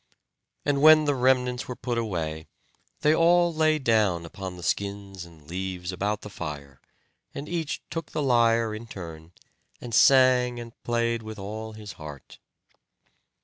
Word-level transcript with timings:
And 0.65 0.81
when 0.81 1.05
the 1.05 1.13
remnants 1.13 1.67
were 1.67 1.75
put 1.75 1.99
away, 1.99 2.47
they 3.01 3.13
all 3.13 3.53
lay 3.53 3.77
down 3.77 4.25
upon 4.25 4.57
the 4.57 4.63
skins 4.63 5.25
and 5.25 5.47
leaves 5.47 5.91
about 5.91 6.21
the 6.21 6.29
fire, 6.31 6.81
and 7.35 7.47
each 7.47 7.83
took 7.91 8.09
the 8.11 8.23
lyre 8.23 8.73
in 8.73 8.87
turn, 8.87 9.31
and 9.79 9.93
sang 9.93 10.59
and 10.59 10.73
played 10.83 11.21
with 11.21 11.37
all 11.37 11.73
his 11.73 11.91
heart. 12.01 12.39